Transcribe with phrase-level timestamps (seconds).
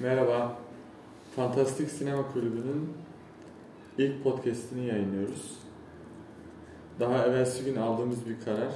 [0.00, 0.56] Merhaba.
[1.36, 2.92] Fantastik Sinema Kulübü'nün
[3.98, 5.58] ilk podcastini yayınlıyoruz.
[7.00, 8.72] Daha evvelsi gün aldığımız bir karar.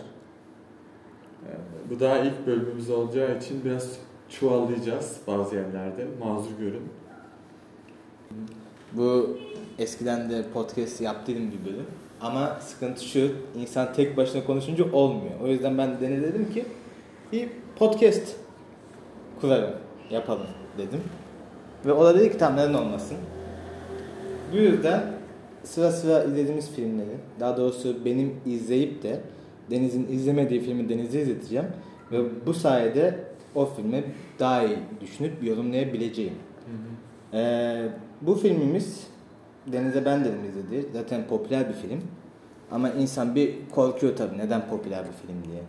[1.46, 1.50] Ee,
[1.90, 3.98] Bu daha ilk bölümümüz olacağı için biraz
[4.28, 6.06] çuvallayacağız bazı yerlerde.
[6.20, 6.88] Mazur görün.
[8.92, 9.38] Bu
[9.78, 11.86] eskiden de podcast yaptıydım bir bölüm.
[12.20, 15.40] Ama sıkıntı şu, insan tek başına konuşunca olmuyor.
[15.42, 16.64] O yüzden ben Deniz dedim ki
[17.32, 18.36] bir podcast
[19.40, 19.74] kuralım,
[20.10, 20.46] yapalım
[20.78, 21.00] dedim.
[21.86, 23.16] Ve o da dedi ki tamam neden olmasın.
[24.52, 25.02] Bu yüzden
[25.64, 29.20] sıra sıra izlediğimiz filmleri, daha doğrusu benim izleyip de
[29.70, 31.66] Deniz'in izlemediği filmi Deniz'e izleteceğim.
[32.12, 33.18] Ve bu sayede
[33.54, 34.04] o filmi
[34.38, 36.34] daha iyi düşünüp yorumlayabileceğim.
[37.34, 37.82] Ee,
[38.20, 39.06] bu filmimiz
[39.72, 40.86] Deniz'e ben dedim izledi.
[40.92, 42.00] Zaten popüler bir film.
[42.70, 45.62] Ama insan bir korkuyor tabii neden popüler bir film diye.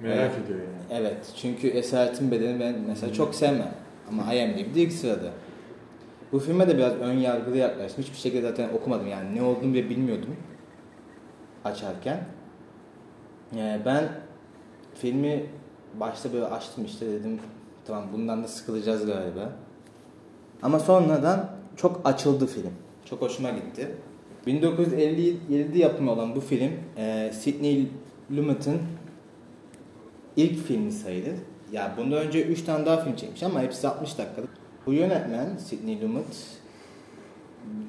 [0.00, 0.44] Merak Evet.
[0.44, 1.02] ediyor yani.
[1.02, 3.74] Evet çünkü Esaretin Bedeni ben mesela çok sevmem.
[4.10, 5.30] Ama IMDb'de ilk sırada.
[6.32, 8.04] Bu filme de biraz ön yargılı yaklaştım.
[8.04, 10.36] Hiçbir şekilde zaten okumadım yani ne olduğunu bile bilmiyordum
[11.64, 12.24] açarken.
[13.56, 14.08] Ee, ben
[14.94, 15.46] filmi
[16.00, 17.40] başta böyle açtım işte dedim
[17.84, 19.52] tamam bundan da sıkılacağız galiba.
[20.62, 22.72] Ama sonradan çok açıldı film.
[23.04, 23.88] Çok hoşuma gitti.
[24.46, 27.88] 1957 yapımı olan bu film e, Sidney
[28.30, 28.78] Lumet'in
[30.36, 31.34] ilk filmi sayılır.
[31.72, 34.50] Ya bundan önce 3 tane daha film çekmiş ama hepsi 60 dakikalık.
[34.86, 36.46] Bu yönetmen Sidney Lumet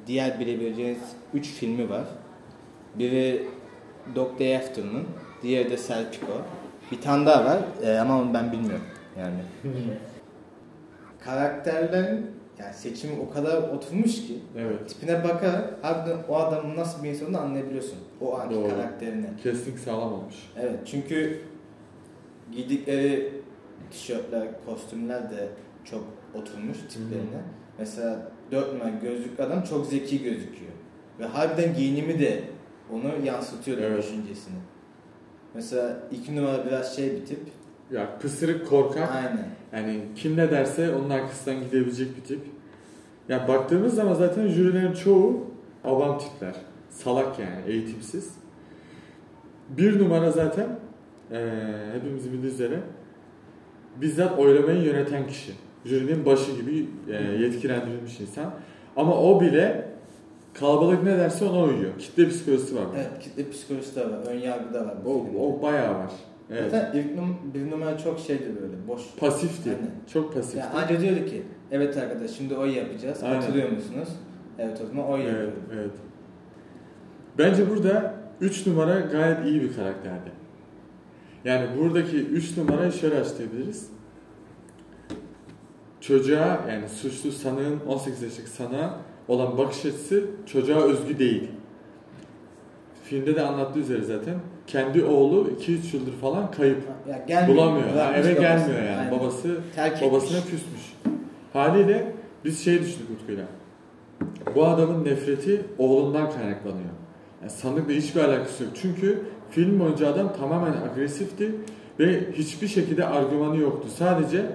[0.07, 1.01] diğer bilebileceğiniz
[1.33, 2.03] 3 filmi var.
[2.95, 3.47] Biri
[4.15, 5.05] Dog Day Afternoon,
[5.43, 6.31] diğeri de Serpico.
[6.91, 8.85] Bir tane daha var e, ama onu ben bilmiyorum
[9.19, 9.39] yani.
[11.19, 14.89] Karakterlerin yani seçimi o kadar oturmuş ki Evet.
[14.89, 17.97] tipine bakarak harbiden o adamın nasıl bir insan olduğunu anlayabiliyorsun.
[18.21, 18.69] O anki Doğru.
[18.69, 19.25] karakterini.
[19.43, 20.35] Casting sağlam olmuş.
[20.59, 21.41] Evet çünkü
[22.51, 23.40] giydikleri
[23.91, 25.49] tişörtler, kostümler de
[25.85, 26.03] çok
[26.35, 27.41] oturmuş tiplerine.
[27.79, 30.71] Mesela dört numara gözlüklü adam çok zeki gözüküyor.
[31.19, 32.43] Ve harbiden giyinimi de
[32.93, 34.03] onu yansıtıyor Evet.
[34.03, 34.55] düşüncesini.
[35.53, 37.39] Mesela iki numara biraz şey bir tip.
[37.91, 39.11] Ya pısırık korkak.
[39.15, 39.47] Aynen.
[39.73, 42.39] Yani kim ne derse onun arkasından gidebilecek bir tip.
[43.29, 45.47] Ya baktığımız zaman zaten jürilerin çoğu
[45.83, 46.55] avam tipler.
[46.89, 48.33] Salak yani, eğitimsiz.
[49.69, 50.67] Bir numara zaten
[51.31, 51.39] eee
[51.93, 52.79] hepimizin bildiği üzere
[54.01, 55.51] bizzat oylamayı yöneten kişi.
[55.85, 58.53] Jürinin başı gibi eee, yetkilendirilmiş insan.
[58.95, 59.85] Ama o bile
[60.53, 61.91] kalabalık ne derse ona uyuyor.
[61.99, 62.83] Kitle psikolojisi var.
[62.95, 64.17] Evet kitle psikolojisi de var.
[64.27, 64.95] Ön yargı da var.
[65.05, 66.11] O, o bayağı var.
[66.51, 66.71] Evet.
[66.71, 69.01] Zaten ilk num bir numara çok şeydi böyle boş.
[69.19, 69.69] Pasifti.
[69.69, 69.91] Aynen.
[70.13, 70.57] Çok pasifti.
[70.57, 73.23] Yani anca diyordu ki evet arkadaş şimdi oy yapacağız.
[73.23, 73.35] Aynen.
[73.35, 74.09] Hatırlıyor musunuz?
[74.59, 75.63] Evet o zaman oy Evet, yapıyorum.
[75.73, 75.91] evet.
[77.37, 80.31] Bence burada 3 numara gayet iyi bir karakterdi.
[81.45, 83.87] Yani buradaki 3 numarayı şöyle açıklayabiliriz.
[86.01, 88.97] Çocuğa yani suçlu sanığın 18 yaşındaki sanığa
[89.27, 91.47] olan bakış açısı çocuğa özgü değil.
[93.03, 94.35] Filmde de anlattığı üzere zaten
[94.67, 96.77] kendi oğlu 2-3 yıldır falan kayıp.
[97.09, 97.57] Ya gelmiyor.
[97.57, 97.93] Bulamıyor.
[97.93, 98.41] Bırakmış eve babasını.
[98.41, 98.97] gelmiyor yani.
[98.99, 99.11] Aynen.
[99.19, 100.11] Babası Terk etmiş.
[100.11, 100.93] babasına küsmüş.
[101.53, 102.13] Haliyle
[102.45, 103.45] biz şey düşündük Utku'yla.
[104.55, 106.89] Bu adamın nefreti oğlundan kaynaklanıyor.
[107.41, 108.73] Yani sanıkla hiçbir alakası yok.
[108.81, 111.51] Çünkü film boyunca adam tamamen agresifti
[111.99, 113.87] ve hiçbir şekilde argümanı yoktu.
[113.97, 114.45] Sadece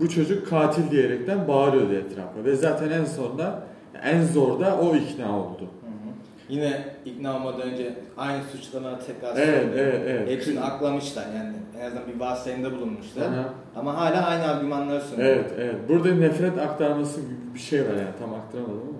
[0.00, 2.44] bu çocuk katil diyerekten bağırıyordu etrafa.
[2.44, 3.62] Ve zaten en sonunda
[4.02, 5.60] en zor da o ikna oldu.
[5.60, 6.12] Hı hı.
[6.48, 10.30] Yine ikna olmadan önce aynı suçlamaları tekrar Evet, evet, evet.
[10.30, 11.52] Hepsini aklamışlar yani.
[11.80, 13.26] En azından bir varsayımda bulunmuşlar.
[13.26, 13.54] Aha.
[13.76, 15.28] Ama hala aynı argümanları sunuyor.
[15.28, 15.76] Evet, evet.
[15.88, 18.18] Burada nefret aktarması gibi bir şey var yani.
[18.18, 18.98] Tam aktaramadım ama.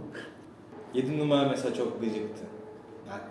[0.94, 2.42] 7 numara mesela çok gıcıktı.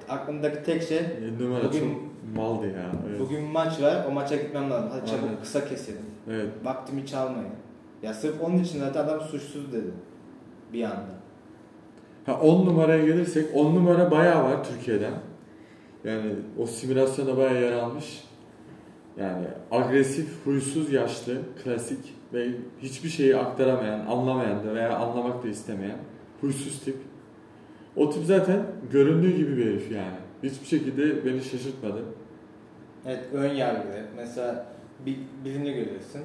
[0.09, 0.99] Aklımdaki tek şey
[1.39, 1.89] numara Bugün- çok
[2.37, 2.91] maldı ya.
[3.09, 3.19] Evet.
[3.19, 4.89] bugün maç var o maça gitmem lazım.
[4.93, 5.39] Hadi çabuk Aynen.
[5.41, 6.01] kısa keselim.
[6.31, 6.47] evet.
[6.63, 7.49] Vaktimi çalmayın.
[8.03, 9.91] Ya sırf onun için zaten adam suçsuz dedi.
[10.73, 11.17] Bir anda.
[12.25, 15.13] Ha 10 numaraya gelirsek 10 numara bayağı var Türkiye'den.
[16.03, 18.23] Yani o simülasyona bayağı yer almış.
[19.17, 22.47] Yani agresif, huysuz, yaşlı, klasik ve
[22.79, 25.97] hiçbir şeyi aktaramayan, anlamayan da veya anlamak da istemeyen
[26.41, 26.95] huysuz tip.
[27.97, 30.17] O tip zaten göründüğü gibi bir herif yani.
[30.43, 32.03] Hiçbir şekilde beni şaşırtmadı.
[33.05, 33.87] Evet ön yargı.
[34.15, 34.65] Mesela
[35.05, 36.21] bir, birini görüyorsun.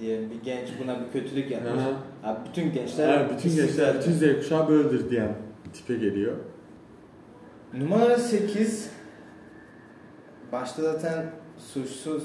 [0.00, 1.82] Diyelim bir genç buna bir kötülük yapmış.
[1.82, 2.32] Aha.
[2.32, 5.34] Abi bütün gençler Yani bütün gençler, bütün Z kuşağı böyledir diyen
[5.72, 6.36] tipe geliyor.
[7.74, 8.90] Numara 8
[10.52, 11.26] başta zaten
[11.58, 12.24] suçsuz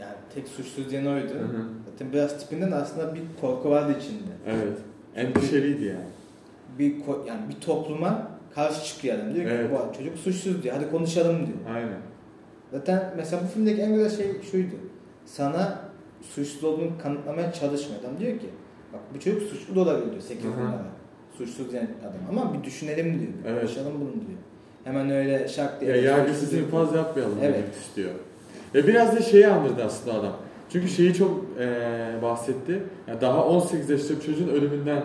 [0.00, 1.34] yani tek suçsuz diyen oydu.
[1.34, 1.64] Hı hı.
[1.90, 4.32] Zaten biraz tipinden de aslında bir korku vardı içinde.
[4.46, 4.78] Evet.
[5.16, 6.04] Endişeliydi yani.
[6.78, 6.94] Bir
[7.26, 9.34] yani bir topluma karşı çıkıyor adam.
[9.34, 9.70] Diyor ki Evet.
[9.92, 10.74] bu çocuk suçsuz diyor.
[10.78, 11.58] Hadi konuşalım diyor.
[11.74, 11.98] Aynen.
[12.72, 14.74] Zaten mesela bu filmdeki en güzel şey şuydu.
[15.26, 15.78] Sana
[16.34, 18.00] suçsuz olduğunu kanıtlamaya çalışmıyor.
[18.00, 18.46] Adam diyor ki
[18.92, 20.52] Bak bu çocuk suçlu da olabilir diyor 8 Hı hı.
[20.60, 20.84] numara.
[21.38, 22.12] Suçsuz diyen adam.
[22.40, 23.32] Ama bir düşünelim diyor.
[23.46, 23.60] Evet.
[23.62, 24.38] Konuşalım bunu diyor.
[24.84, 25.90] Hemen öyle şak diye.
[25.90, 27.54] Ya yargısız infaz yapmayalım Evet.
[27.54, 28.10] demek istiyor.
[28.74, 30.36] Ya biraz da şeyi andırdı aslında adam.
[30.72, 31.66] Çünkü şeyi çok eee,
[32.22, 32.82] bahsetti.
[33.08, 35.02] Ya daha 18 yaşında bir çocuğun ölümünden,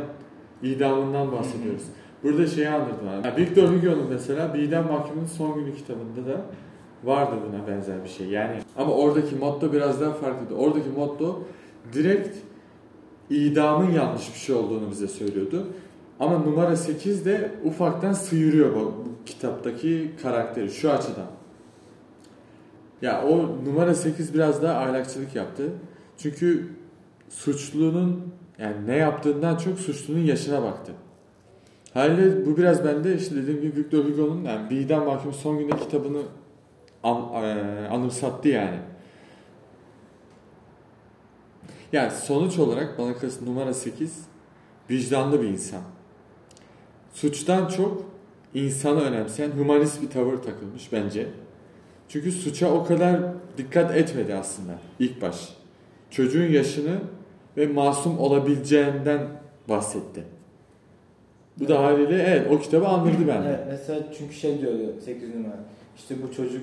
[0.63, 1.83] idamından bahsediyoruz.
[2.27, 3.27] Burada şeyi andırdı bana.
[3.27, 6.41] Ya Victor Hugo'nun mesela İdam Mahkumu'nun son günü kitabında da
[7.03, 8.27] vardı buna benzer bir şey.
[8.27, 10.53] Yani ama oradaki motto biraz daha farklıydı.
[10.53, 11.43] Oradaki motto
[11.93, 12.37] direkt
[13.29, 15.67] idamın yanlış bir şey olduğunu bize söylüyordu.
[16.19, 21.27] Ama numara 8 de ufaktan sıyırıyor bu, bu kitaptaki karakteri şu açıdan.
[23.01, 25.63] Ya o numara 8 biraz daha ahlakçılık yaptı.
[26.17, 26.67] Çünkü
[27.29, 28.23] suçlunun
[28.59, 30.91] yani ne yaptığından çok suçlunun yaşına baktı.
[31.97, 36.21] Haliyle bu biraz bende işte dediğim gibi Victor Hugo'nun yani İdam Mahkumu Son Günde kitabını
[37.03, 38.79] an, eee, anımsattı yani.
[41.91, 44.25] Yani sonuç olarak bana kalırsa numara 8
[44.89, 45.81] vicdanlı bir insan.
[47.13, 48.05] Suçtan çok
[48.53, 51.27] insanı önemseyen humanist bir tavır takılmış bence.
[52.09, 53.21] Çünkü suça o kadar
[53.57, 55.49] dikkat etmedi aslında ilk baş.
[56.09, 56.99] Çocuğun yaşını
[57.57, 59.27] ve masum olabileceğinden
[59.69, 60.36] bahsetti.
[61.59, 63.47] Bu da haliyle evet o kitabı andırdı bende.
[63.47, 64.73] Evet, mesela çünkü şey diyor
[65.05, 65.59] 8 numara.
[65.97, 66.61] İşte bu çocuk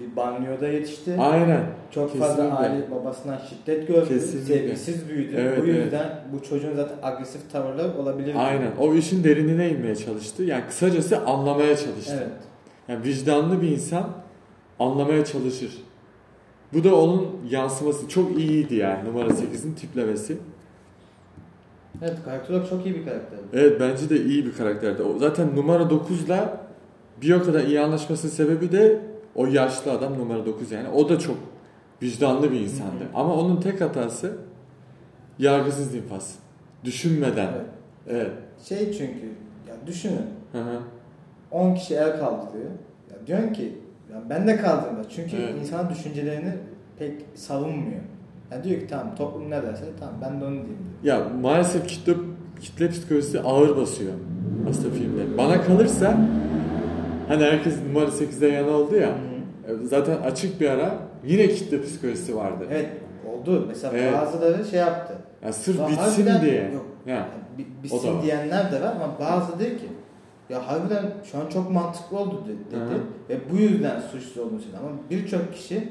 [0.00, 1.16] bir banyoda yetişti.
[1.18, 1.62] Aynen.
[1.90, 2.28] Çok Kesinlikle.
[2.28, 4.08] fazla aile babasından şiddet gördü.
[4.08, 4.54] Kesinlikle.
[4.54, 5.36] Sevgisiz büyüdü.
[5.38, 8.34] Evet, bu yüzden bu çocuğun zaten agresif tavırları olabilir.
[8.38, 8.70] Aynen.
[8.80, 10.42] O işin derinine inmeye çalıştı.
[10.42, 12.18] Yani kısacası anlamaya çalıştı.
[12.18, 12.30] Evet.
[12.88, 14.10] Yani vicdanlı bir insan
[14.78, 15.82] anlamaya çalışır.
[16.72, 18.08] Bu da onun yansıması.
[18.08, 20.36] Çok iyiydi yani numara 8'in tiplemesi.
[22.02, 23.38] Evet karakter olarak çok iyi bir karakter.
[23.52, 25.02] Evet bence de iyi bir karakterdi.
[25.02, 26.60] O zaten numara 9'la
[27.22, 29.00] bir o kadar iyi anlaşmasının sebebi de
[29.34, 30.88] o yaşlı adam numara 9 yani.
[30.88, 31.36] O da çok
[32.02, 33.00] vicdanlı bir insandı.
[33.00, 33.08] Hı hı.
[33.14, 34.36] Ama onun tek hatası
[35.38, 36.34] yargısız infaz.
[36.84, 37.48] Düşünmeden.
[37.54, 37.66] Evet.
[38.08, 38.30] Evet.
[38.68, 39.26] Şey çünkü
[39.68, 40.78] ya düşünün Hı hı.
[41.50, 42.70] 10 kişi el kaldırıyor.
[43.10, 43.78] Ya diyorsun ki
[44.12, 45.08] ya ben de kaldırma.
[45.08, 45.54] Çünkü Evet.
[45.60, 46.52] insan düşüncelerini
[46.98, 48.00] pek savunmuyor.
[48.50, 51.18] Ya diyor ki tamam toplum ne derse tamam ben de onu diyeyim diyor.
[51.18, 52.14] Ya maalesef kitle,
[52.60, 54.12] kitle psikolojisi ağır basıyor
[54.70, 55.38] aslında filmde.
[55.38, 56.16] Bana kalırsa
[57.28, 59.08] hani herkes numara 8'den yana oldu ya.
[59.08, 59.86] Hı.
[59.86, 62.64] Zaten açık bir ara yine kitle psikolojisi vardı.
[62.70, 62.88] Evet
[63.28, 63.64] oldu.
[63.68, 64.12] Mesela Evet.
[64.14, 65.14] bazıları şey yaptı.
[65.44, 66.70] Ya sırf Ya bitsin diye.
[66.74, 66.86] Yok.
[67.06, 67.16] Ya.
[67.16, 69.86] Da Bitsin diyenler de var ama bazı diyor ki
[70.50, 72.98] ya harbiden şu an çok mantıklı oldu de- dedi Hı.
[73.28, 75.88] ve bu yüzden suçlu olduğunu söyledi ama birçok kişi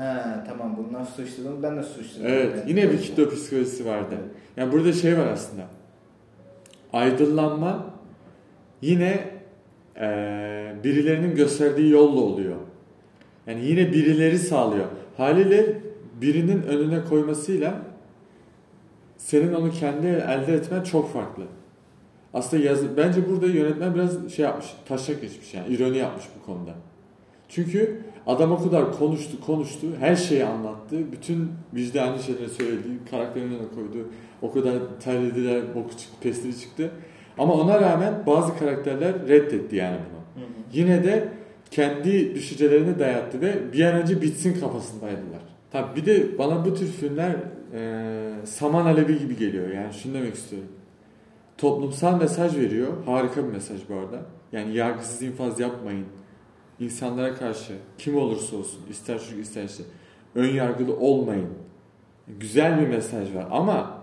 [0.00, 2.22] he tamam bunlar suçlu ben de suçlu.
[2.24, 4.14] Evet, yine bir kitle psikolojisi vardı.
[4.56, 5.62] Yani burada şey var aslında.
[6.92, 7.86] Aydınlanma
[8.82, 9.30] yine
[9.96, 12.56] eee, birilerinin gösterdiği yolla oluyor.
[13.46, 14.84] Yani yine birileri sağlıyor.
[15.16, 15.80] Haliyle
[16.20, 17.74] birinin önüne koymasıyla
[19.18, 21.42] senin onu kendi elde etmen çok farklı.
[22.34, 26.74] Aslında yaz, bence burada yönetmen biraz şey yapmış, taşak geçmiş yani ironi yapmış bu konuda.
[27.48, 33.68] Çünkü adam o kadar konuştu, konuştu, her şeyi anlattı, bütün vicdani şeyleri söyledi, karakterin önüne
[33.74, 34.08] koydu,
[34.42, 34.74] o kadar
[35.04, 36.90] terlediler, boku çıktı, pestili çıktı.
[37.38, 40.44] Ama ona rağmen bazı karakterler reddetti yani bunu.
[40.44, 40.52] Hı hı.
[40.72, 41.28] Yine de
[41.70, 45.40] kendi düşüncelerini dayattı ve bir an önce bitsin kafasındaydılar.
[45.72, 47.36] Tabii bir de bana bu tür filmler
[47.74, 49.68] e, saman alevi gibi geliyor.
[49.68, 50.68] Yani şunu demek istiyorum.
[51.58, 52.88] Toplumsal mesaj veriyor.
[53.06, 54.22] Harika bir mesaj bu arada.
[54.52, 56.06] Yani yargısız infaz yapmayın.
[56.80, 59.82] İnsanlara karşı kim olursa olsun ister şu ister işte
[60.34, 61.48] ön yargılı olmayın.
[62.38, 64.02] Güzel bir mesaj var ama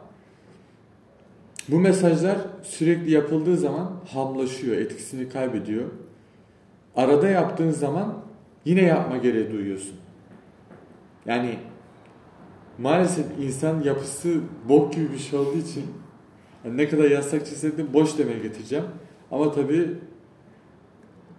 [1.69, 5.85] bu mesajlar sürekli yapıldığı zaman hamlaşıyor, etkisini kaybediyor.
[6.95, 8.13] Arada yaptığın zaman
[8.65, 9.95] yine yapma gereği duyuyorsun.
[11.25, 11.59] Yani
[12.77, 15.83] maalesef insan yapısı bok gibi bir şey olduğu için
[16.65, 18.85] yani ne kadar yasak çizsek de boş demeye getireceğim.
[19.31, 19.97] Ama tabii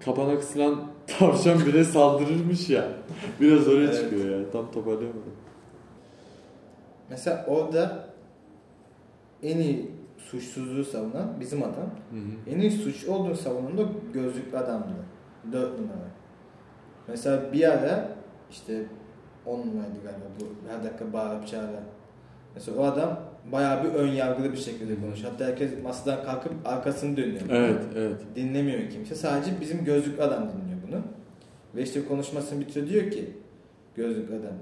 [0.08, 0.84] kapana kısılan
[1.18, 2.88] tavşan bile saldırırmış ya.
[3.40, 4.00] Biraz oraya Evet.
[4.00, 4.50] çıkıyor ya.
[4.50, 5.34] Tam toparlayamadım.
[7.10, 8.04] Mesela orada
[9.42, 11.90] en iyi suçsuzluğu savunan bizim adam.
[12.10, 12.54] Hı hı.
[12.54, 14.92] En iyi suç olduğunu savunan da gözlüklü adamdı.
[15.52, 16.08] 4 numara.
[17.08, 18.08] Mesela bir ara
[18.50, 18.84] işte
[19.46, 21.84] 10 numaraydı galiba bu her dakika bağırıp çağıran.
[22.54, 23.20] Mesela o adam
[23.52, 25.30] bayağı bir ön yargılı bir şekilde konuşuyor.
[25.30, 27.40] Hatta herkes masadan kalkıp arkasını dönüyor.
[27.50, 28.16] Evet, evet.
[28.36, 29.14] Dinlemiyor kimse.
[29.14, 31.02] Sadece bizim gözlüklü adam dinliyor bunu.
[31.74, 33.30] Ve işte konuşmasını bitiriyor diyor ki
[33.96, 34.54] gözlüklü adam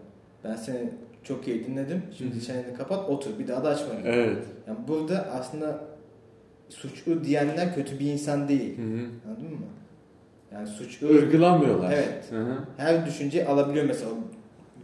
[0.45, 0.91] ben seni
[1.23, 2.03] çok iyi dinledim.
[2.19, 3.95] Şimdi çeneni kapat otur bir daha da açma.
[4.05, 4.43] Evet.
[4.69, 5.81] Yani burada aslında
[6.69, 8.79] suçlu diyenler kötü bir insan değil.
[8.79, 9.07] Hı hı.
[9.29, 9.67] Anladın mı?
[10.53, 11.93] Yani suçlu Irgılamıyorlar.
[11.93, 12.25] Evet.
[12.31, 12.59] Hı hı.
[12.77, 14.11] her düşünceyi alabiliyor mesela.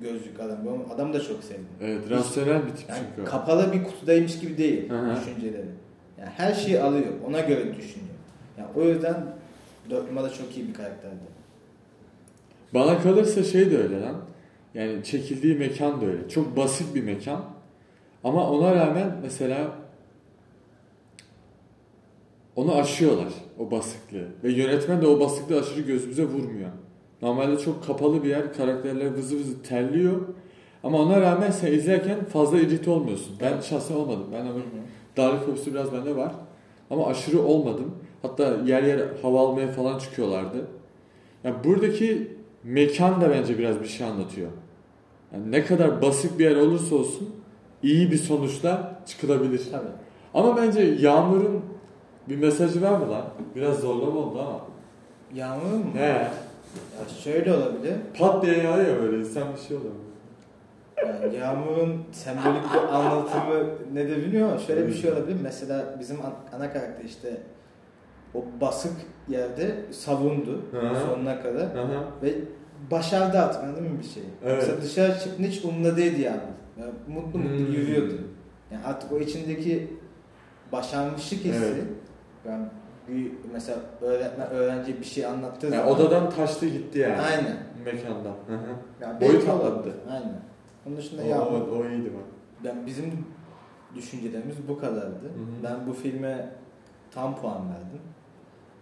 [0.02, 0.58] Gözlük adam.
[0.66, 1.66] Ben adamı da çok sevdim.
[1.80, 3.30] Evet, rasyonel bir tip Yani çünkü.
[3.30, 5.66] kapalı bir kutudaymış gibi değil düşünceleri.
[6.18, 7.12] Yani her şeyi alıyor.
[7.28, 8.14] Ona göre düşünüyor.
[8.58, 9.26] Yani o yüzden
[9.90, 11.16] dört numara çok iyi bir karakterdi.
[12.74, 14.16] Bana kalırsa şey de öyle lan.
[14.74, 16.28] Yani çekildiği mekan da öyle.
[16.28, 17.44] Çok basit bir mekan.
[18.24, 19.72] Ama ona rağmen mesela
[22.56, 24.26] onu aşıyorlar o basıklığı.
[24.44, 26.70] Ve yönetmen de o basıklığı aşırı gözümüze vurmuyor.
[27.22, 28.54] Normalde çok kapalı bir yer.
[28.54, 30.20] Karakterler vızı vızı terliyor.
[30.84, 33.36] Ama ona rağmen sen izlerken fazla irite olmuyorsun.
[33.40, 34.26] Ben şahsen olmadım.
[34.32, 34.60] Ben ama
[35.16, 36.32] darlık fobisi biraz bende var.
[36.90, 37.94] Ama aşırı olmadım.
[38.22, 40.66] Hatta yer yer hava almaya falan çıkıyorlardı.
[41.44, 44.50] Yani buradaki mekan da bence biraz bir şey anlatıyor.
[45.32, 47.30] Yani ne kadar basit bir yer olursa olsun
[47.82, 49.62] iyi bir sonuçla çıkılabilir.
[49.70, 49.88] Tabii.
[50.34, 51.60] Ama bence Yağmur'un
[52.28, 53.24] bir mesajı var mı lan?
[53.56, 54.60] Biraz zorlama oldu ama.
[55.34, 55.84] Yağmur mu?
[55.94, 56.26] He.
[56.74, 57.94] Ya şöyle olabilir.
[58.18, 59.92] Pat diye yağıyor böyle insan bir şey oluyor.
[61.06, 64.66] Yani yağmurun sembolik bir anlatımı ne de biliyor musun?
[64.66, 65.36] Şöyle bir şey olabilir.
[65.42, 67.36] Mesela bizim an- ana karakter işte
[68.34, 68.92] o basık
[69.28, 71.00] yerde savundu Hı hı.
[71.06, 72.04] sonuna kadar Aha.
[72.22, 72.34] ve
[72.90, 74.26] başardı anladın mı bir şeyi?
[74.44, 74.56] Evet.
[74.60, 76.40] Mesela dışarı çıktığında hiç umurunda değildi yani.
[76.80, 77.72] yani mutlu mutlu Hmm.
[77.72, 78.14] yürüyordu.
[78.70, 79.96] Yani artık o içindeki
[80.72, 81.84] başarmışlık hissi Evet.
[82.48, 82.66] yani
[83.08, 87.20] bir mesela öğretmen öğrenciye bir şey anlattığı Yani zaman odadan taştı gitti yani.
[87.20, 87.56] aynen.
[87.84, 88.34] Mekandan.
[88.46, 88.68] Hı hı.
[89.00, 89.94] Yani Boyut atlattı.
[90.10, 90.40] Aynen.
[90.86, 92.10] Onun dışında O, yağmur o, o iyiydi.
[92.64, 93.24] Ben bizim
[93.96, 95.24] düşüncelerimiz bu kadardı.
[95.26, 95.64] hı.
[95.64, 96.48] Ben bu filme
[97.14, 98.00] tam puan verdim.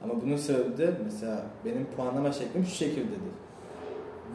[0.05, 3.21] Ama bunun sebebi de mesela benim puanlama şeklim şu şekildedir.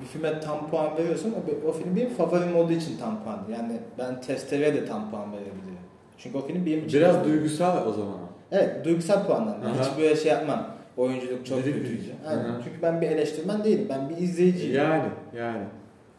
[0.01, 3.39] Bir filme tam puan veriyorsam o, o film benim favorim olduğu için tam puan.
[3.51, 5.75] Yani ben Testere'ye de tam puan verebilirim.
[6.17, 6.99] Çünkü o film benim için...
[6.99, 8.17] Biraz duygusal o zaman.
[8.51, 9.57] Evet, duygusal puanlar.
[9.57, 9.81] Aha.
[9.81, 10.67] Hiç böyle şey yapmam.
[10.97, 12.01] Oyunculuk çok Dedik kötüydü.
[12.27, 12.45] Aynen.
[12.45, 12.61] Aha.
[12.63, 13.87] Çünkü ben bir eleştirmen değilim.
[13.89, 14.75] Ben bir izleyiciyim.
[14.75, 15.63] Yani yani.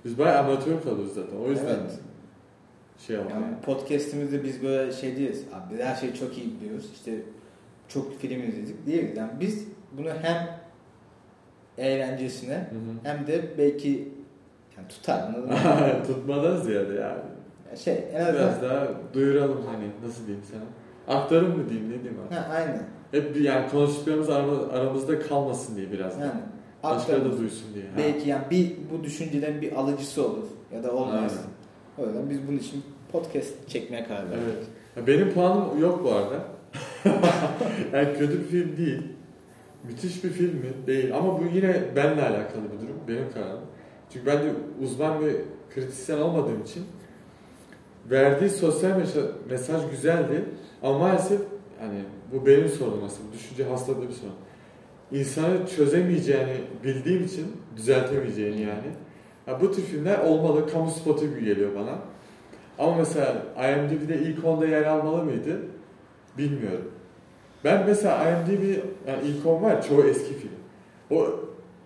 [0.04, 1.36] Biz bayağı amatör kalıyoruz zaten.
[1.46, 1.98] O yüzden Evet.
[3.06, 3.42] şey yapalım.
[3.42, 5.44] Yani podcast'imizde biz böyle şey değiliz.
[5.54, 6.90] Abi her şeyi çok iyi biliyoruz.
[6.94, 7.12] İşte
[7.88, 9.16] çok film izledik değiliz.
[9.16, 10.48] Yani biz bunu hem
[11.78, 12.92] eğlencesine Hı hı.
[13.02, 14.08] hem de belki
[14.76, 15.32] yani tutar?
[16.06, 16.94] Tutmadan ziyade.
[16.94, 17.18] Yani
[17.78, 20.62] şey en azından Biraz daha duyuralım hani nasıl diyeyim sana.
[21.08, 22.34] Aktarım mı diyeyim ne diyeyim abi.
[22.34, 22.82] ha, aynen.
[23.10, 26.18] Hep yani konuştuklarımız ara- aramızda kalmasın diye biraz.
[26.20, 26.30] Yani
[26.82, 27.32] aktarım.
[27.32, 27.84] da duysun diye.
[27.84, 27.90] Ha.
[27.98, 30.44] belki yani bir bu düşüncelerin bir alıcısı olur
[30.74, 31.14] ya da olmaz.
[31.38, 31.48] Aynen.
[31.98, 32.82] O yüzden biz bunun için
[33.12, 34.44] podcast çekmeye karar verdik.
[34.44, 34.64] Evet.
[34.96, 36.44] Ya benim puanım yok bu arada.
[37.92, 39.02] yani kötü bir film değil.
[39.84, 40.86] Müthiş bir film mi?
[40.86, 41.16] Değil.
[41.16, 42.96] Ama bu yine benimle alakalı bir durum.
[43.08, 43.60] Benim kararım.
[44.12, 44.48] Çünkü ben de
[44.82, 45.30] uzman ve
[45.74, 46.82] kritisyen olmadığım için
[48.10, 48.98] verdiği sosyal
[49.50, 50.44] mesaj güzeldi.
[50.82, 51.40] Ama maalesef
[51.82, 51.98] yani
[52.32, 53.32] bu benim sorunum aslında.
[53.32, 54.34] Düşünce hastalığı bir sorun.
[55.12, 58.90] İnsanı çözemeyeceğini bildiğim için düzeltemeyeceğini yani.
[59.46, 60.68] Ya bu tür filmler olmalı.
[60.72, 61.98] Kamu spotu gibi geliyor bana.
[62.78, 65.60] Ama mesela IMDb'de ilk 10'da yer almalı mıydı?
[66.38, 66.90] Bilmiyorum.
[67.64, 68.62] Ben mesela IMDb
[69.08, 70.50] yani ilk 10 var çoğu eski film.
[71.10, 71.26] O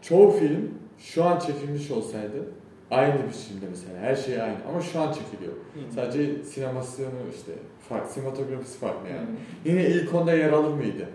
[0.03, 2.45] çoğu film şu an çekilmiş olsaydı
[2.91, 5.53] aynı biçimde mesela her şey aynı ama şu an çekiliyor.
[5.95, 7.53] Sadece sinemasını işte
[7.89, 9.27] farklı, sinematografisi farklı yani.
[9.65, 11.09] Yine ilk 10'da yer alır mıydı?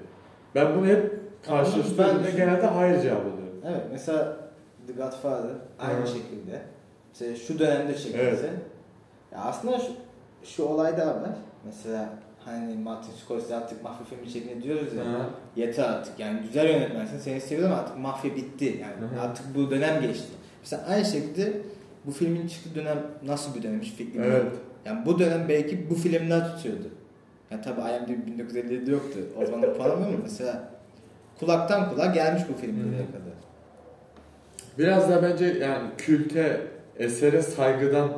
[0.56, 3.62] Ben bunu hep karşılaştırdığımda Ben- genelde hayır cevap alıyorum.
[3.66, 4.38] Evet mesela
[4.88, 6.08] The Godfather aynı Hı.
[6.08, 6.62] şekilde.
[7.10, 8.18] Mesela şu dönemde çekilse.
[8.22, 8.44] Evet.
[9.32, 9.92] Ya aslında şu,
[10.44, 11.30] şu olay da var.
[11.66, 12.10] Mesela
[12.46, 15.06] hani Martin Scorsese artık mafya filmi çekme diyoruz ya.
[15.06, 15.30] Ha.
[15.56, 18.66] Yeter artık yani güzel yönetmensin seni seviyorum artık mafya bitti.
[18.82, 19.22] Yani Hı hı.
[19.22, 20.28] artık bu dönem geçti.
[20.66, 21.54] Mesela aynı şekilde
[22.06, 24.44] bu filmin çıktığı dönem nasıl bir dönemmiş fikrim Evet.
[24.44, 24.52] yok.
[24.86, 26.88] Yani bu dönem belki bu filmler tutuyordu.
[27.52, 29.20] Yani tabi IMDb 1957 yoktu.
[29.42, 30.18] O zaman puanlamıyor mu?
[30.24, 30.70] Mesela
[31.40, 32.88] kulaktan kulağa gelmiş bu film Hı hı.
[32.88, 33.36] buraya kadar.
[34.78, 36.62] Biraz da bence yani külte,
[36.98, 38.10] esere saygıdan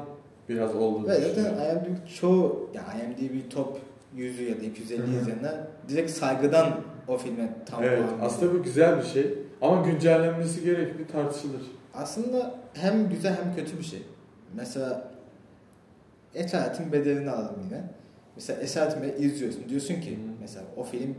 [0.49, 1.43] biraz olduğunu Ve zaten.
[1.45, 3.77] IMDb çoğu, yani IMDb top
[4.17, 5.21] 100'ü ya da 250 Hı hı.
[5.21, 5.55] izleyenler
[5.89, 6.69] direkt saygıdan
[7.07, 9.33] o filme tam Evet, aslında bu güzel bir şey.
[9.61, 11.61] Ama güncellenmesi gerekli tartışılır.
[11.97, 14.03] Aslında hem güzel hem kötü bir şey.
[14.55, 15.11] Mesela
[16.35, 17.83] Esaretin bedelini alalım yine.
[18.35, 19.69] Mesela Esaretin bedelini izliyorsun.
[19.69, 20.19] Diyorsun ki Hı.
[20.41, 21.15] mesela o film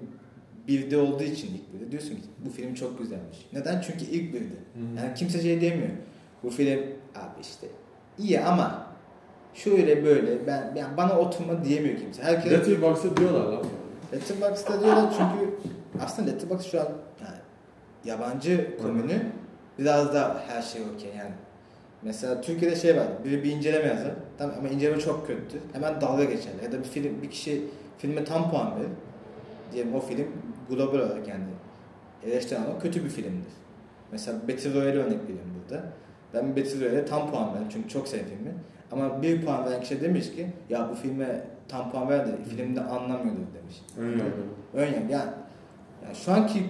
[0.69, 3.49] birde olduğu için ilk birde diyorsun ki bu film çok güzelmiş.
[3.53, 3.81] Neden?
[3.81, 4.55] Çünkü ilk birde.
[4.97, 5.89] Yani kimse şey demiyor.
[6.43, 6.81] Bu film
[7.15, 7.67] abi işte
[8.19, 8.87] iyi ama
[9.55, 12.23] şöyle böyle ben yani bana oturma diyemiyor kimse.
[12.23, 13.65] Herkes Letterboxd'a diyorlar lan.
[14.13, 15.55] Letterboxd'da diyorlar çünkü
[16.01, 16.89] aslında Letterboxd şu an
[17.25, 17.39] yani
[18.05, 19.23] yabancı komünü
[19.79, 21.35] biraz da her şey okey yani.
[22.03, 23.07] Mesela Türkiye'de şey var.
[23.25, 24.13] Biri bir inceleme yazar.
[24.39, 25.61] Tamam ama inceleme çok kötü.
[25.73, 26.63] Hemen dalga geçerler.
[26.63, 27.65] Ya da bir film bir kişi
[27.99, 28.91] filme tam puan verir.
[29.73, 30.29] Diyelim o film
[30.71, 31.45] global olarak yani
[32.27, 33.53] eleştiren ama kötü bir filmdir.
[34.13, 35.85] Mesela Battle Royale örnek vereyim burada.
[36.35, 38.55] Ben Betül Öyle tam puan verdim çünkü çok sevdim filmi.
[38.93, 43.47] Ama bir puan veren kişi demiş ki ya bu filme tam puan verdi filmde anlamıyordum
[43.63, 43.83] demiş.
[44.75, 45.11] Ön yargı.
[45.11, 45.13] Yani,
[46.05, 46.63] yani şu anki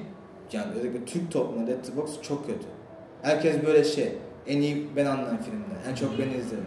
[0.52, 2.66] yani özellikle Türk toplumunda Letterboxd çok kötü.
[3.22, 4.12] Herkes böyle şey
[4.46, 5.90] en iyi ben anlarım filmde.
[5.90, 6.64] En çok ben izlerim.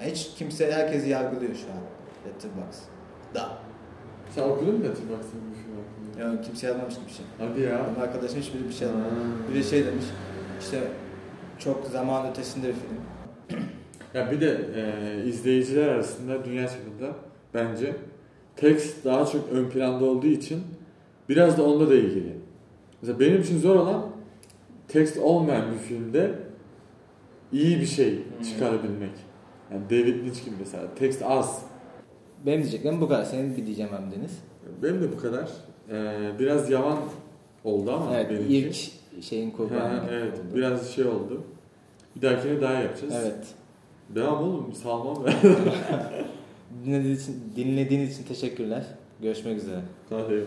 [0.00, 1.78] Yani hiç kimse herkesi yargılıyor şu an
[2.26, 2.80] Letterboxd.
[3.34, 3.58] Da.
[4.34, 6.24] Sen okudun mu Letterboxd'ın bu film hakkında?
[6.28, 7.26] Yani kimse yazmamış bir şey.
[7.38, 7.86] Hadi ya.
[7.88, 8.94] Benim arkadaşım hiçbir bir şey Ha.
[8.94, 9.14] yazmadı.
[9.50, 10.04] Bir de şey demiş
[10.60, 10.78] işte
[11.58, 13.64] çok zaman ötesinde bir film.
[14.14, 17.16] Ya bir de e, izleyiciler arasında dünya çapında
[17.54, 17.96] bence
[18.56, 20.62] tekst daha çok ön planda olduğu için
[21.28, 22.32] biraz da onunla da ilgili.
[23.02, 24.06] Mesela benim için zor olan
[24.88, 26.32] tekst olmayan bir filmde
[27.52, 28.44] iyi bir şey Hmm.
[28.44, 29.10] çıkarabilmek.
[29.72, 31.62] Yani David Lynch gibi mesela tekst az.
[32.46, 33.24] Benim diyeceklerim bu kadar.
[33.24, 34.38] Senin bir diyeceğim hem Deniz.
[34.82, 35.48] Benim de bu kadar.
[35.90, 36.98] E, biraz yavan
[37.64, 38.54] oldu ama Evet benimki.
[38.58, 38.76] ilk
[39.24, 40.00] şeyin kurbanı.
[40.10, 40.42] evet oldu.
[40.56, 41.42] biraz şey oldu.
[42.16, 43.14] Bir dahakine daha yapacağız.
[43.22, 43.46] Evet.
[44.14, 45.34] Devam oğlum salmam ben.
[46.84, 48.84] Dinlediğiniz için, dinlediğiniz için teşekkürler.
[49.22, 49.80] Görüşmek üzere.
[50.10, 50.46] Hadi eyvallah.